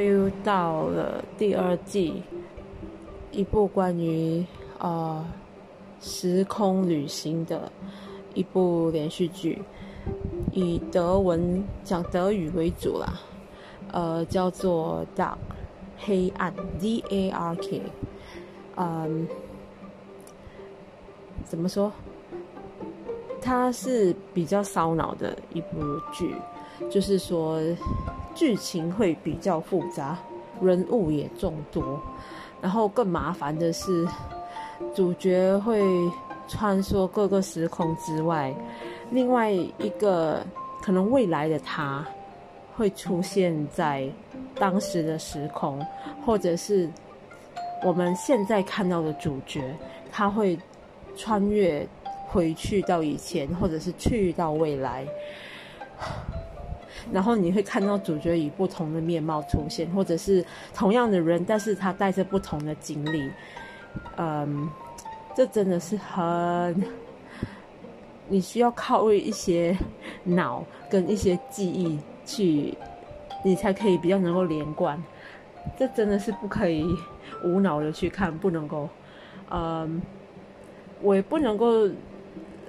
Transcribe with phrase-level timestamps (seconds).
[0.00, 2.22] 又到了第二季，
[3.30, 4.44] 一部关于
[4.78, 5.24] 呃
[6.00, 7.70] 时空旅行的
[8.34, 9.62] 一部连续剧，
[10.52, 13.20] 以德文讲德语为主啦，
[13.92, 15.32] 呃，叫做《Dark》
[15.98, 17.82] 黑暗 （D A R K）。
[18.76, 19.26] 嗯，
[21.44, 21.90] 怎么说？
[23.40, 25.78] 它是比较烧脑的一部
[26.12, 26.34] 剧，
[26.90, 27.60] 就是说
[28.34, 30.18] 剧情会比较复杂，
[30.60, 32.00] 人物也众多，
[32.60, 34.06] 然后更麻烦的是，
[34.94, 35.82] 主角会
[36.46, 38.54] 穿梭各个时空之外，
[39.10, 40.44] 另外一个
[40.80, 42.06] 可能未来的他
[42.76, 44.08] 会出现在
[44.54, 45.84] 当时的时空，
[46.24, 46.88] 或者是
[47.84, 49.62] 我们现在看到的主角，
[50.10, 50.58] 他会
[51.16, 51.86] 穿越。
[52.30, 55.06] 回去到以前，或者是去到未来，
[57.12, 63.30] 然后你会看到主角以不同的面貌出现，或者是同样的人，但是他带着不同的经历。
[64.16, 64.68] 嗯，
[65.34, 66.82] 这真的是很，
[68.28, 69.76] 你需要靠一些
[70.24, 72.76] 脑跟一些记忆去，
[73.44, 75.02] 你才可以比较能够连贯。
[75.76, 76.84] 这真的是不可以
[77.44, 78.88] 无脑的去看，不能够，
[79.50, 80.00] 嗯，
[81.02, 81.88] 我也不能够。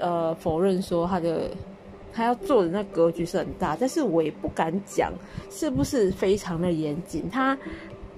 [0.00, 1.50] 呃，否认说他的
[2.18, 5.12] 他要做的那格局是很大，但是我也不敢讲
[5.52, 7.30] 是不是非常的严谨。
[7.30, 7.56] 他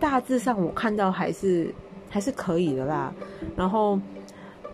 [0.00, 1.72] 大致上我看到还是
[2.10, 3.14] 还是可以的啦。
[3.54, 3.96] 然后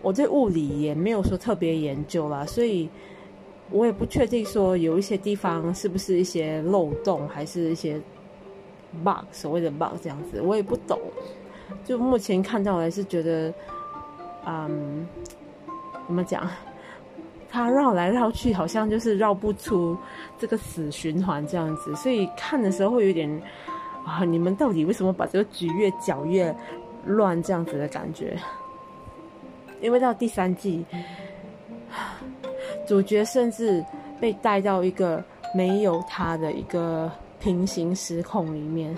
[0.01, 2.89] 我对物理也没有说特别研究啦，所以
[3.69, 8.01] 我也不确定说有一些地方是不是一些漏洞，还是一些
[9.03, 10.99] bug，所谓的 bug 这样子，我也不懂。
[11.85, 13.53] 就目前看到还是觉得，
[14.47, 15.07] 嗯，
[16.07, 16.49] 怎么讲？
[17.51, 19.97] 他绕来绕去，好像就是绕不出
[20.39, 23.29] 这个死循环这样子，所以看的时候会有点
[24.05, 26.55] 啊，你们到底为什么把这个局越搅越
[27.05, 28.37] 乱这样子的感觉？
[29.81, 30.85] 因为到第三季，
[32.87, 33.83] 主角甚至
[34.19, 35.21] 被带到一个
[35.53, 38.95] 没有他的一个平行时空里面，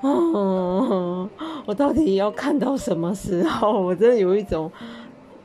[0.00, 1.28] 哦，
[1.66, 3.80] 我到底要看到什么时候？
[3.80, 4.70] 我真的有一种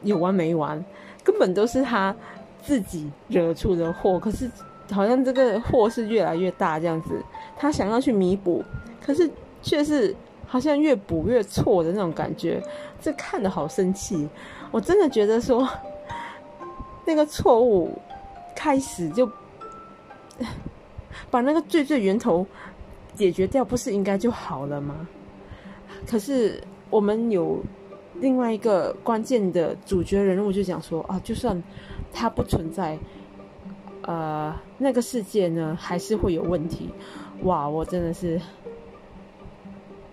[0.01, 0.83] 有完没完。
[1.23, 2.15] 根本都是他
[2.61, 4.49] 自己惹出的祸，可是
[4.91, 7.23] 好像这个祸是越来越大这样子。
[7.57, 8.63] 他想要去弥补，
[9.01, 9.29] 可是
[9.61, 12.61] 却是好像越补越错的那种感觉。
[13.01, 14.27] 这看的好生气，
[14.71, 15.67] 我真的觉得说
[17.05, 17.97] 那个错误
[18.55, 19.29] 开始就
[21.31, 22.45] 把那个最最源头
[23.15, 25.07] 解决掉，不是应该就好了吗？
[26.07, 27.63] 可是我们有。
[28.19, 31.61] 另外一个关键的主角人物就讲说啊，就算
[32.13, 32.97] 他不存在，
[34.03, 36.89] 呃，那个世界呢还是会有问题。
[37.41, 38.39] 哇，我真的是，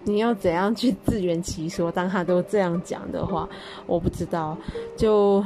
[0.05, 1.93] 你要怎样去自圆其说？
[1.93, 3.49] 当他都这样讲的话，
[3.87, 4.57] 我不知道。
[4.97, 5.45] 就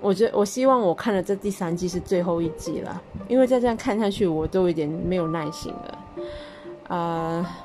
[0.00, 6.96] 我觉得，我希望我看了这第三季是最后一季了，因为再这样看下去，我都有点没有耐心了。
[6.96, 7.58] 啊，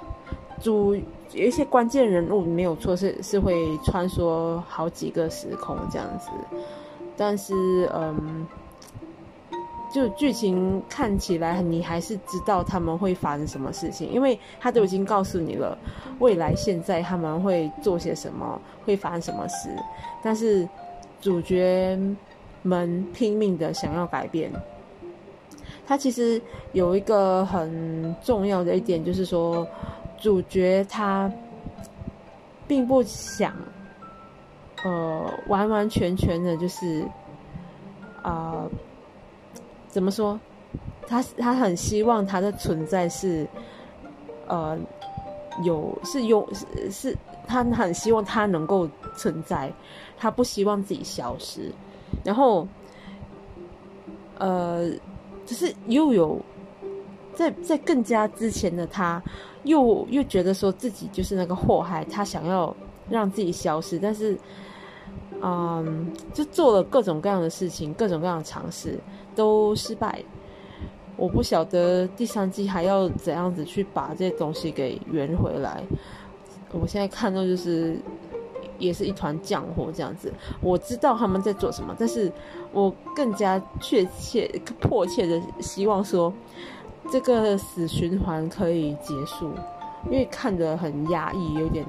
[0.60, 0.98] 主。
[1.34, 6.30] 有一些关键人物没有错，是是会穿梭好几个时空这样子，
[7.16, 7.54] 但是
[7.94, 8.46] 嗯，
[9.94, 15.78] 就剧情看起来你还是知道他们会发生什么事情，因为他都已经告诉你了
[16.20, 19.70] 未来现在他们会做些什么，会发生什么事，
[20.22, 20.68] 但是
[21.22, 21.98] 主角
[22.62, 24.52] 们拼命的想要改变，
[25.88, 26.42] 他其实
[26.74, 29.66] 有一个很重要的一点就是说。
[30.22, 31.30] 主角他
[32.68, 33.54] 并不想，
[34.86, 37.04] 呃，完完全全的，就是
[38.22, 38.70] 啊，
[39.90, 40.40] 怎么说？
[41.08, 43.46] 他他很希望他的存在是，
[44.48, 44.78] 呃，
[45.64, 47.18] 有是有是是，
[47.48, 49.74] 他很希望他能够存在，
[50.18, 51.70] 他不希望自己消失。
[52.24, 52.66] 然后，
[54.38, 54.90] 呃，
[55.46, 56.40] 就是又有
[57.34, 59.22] 在在更加之前的他。
[59.64, 62.76] 又又觉得说自己就是那个祸害，他想要
[63.08, 64.36] 让自己消失，但是，
[65.40, 68.98] 嗯，就做了各种各样的事情，各种各样的尝试
[69.36, 70.24] 都失败。
[71.16, 75.84] 我不晓得第三季还要怎样子去把这些东西给圆回来。
[76.72, 78.00] 我现在看到就是
[78.80, 80.34] 也是一团浆糊这样子。
[80.60, 82.32] 我知道他们在做什么，但是
[82.74, 84.50] 我更加确切、
[84.80, 86.34] 迫切的希望说。
[87.12, 89.52] 这个死循环可以结束，
[90.06, 91.86] 因为看着很压抑，有点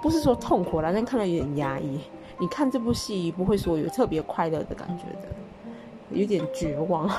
[0.00, 2.00] 不是说痛苦啦，但看了有点压抑。
[2.40, 5.28] 你看这部戏不会说有特别快乐的感觉的，
[6.10, 7.10] 有点绝望。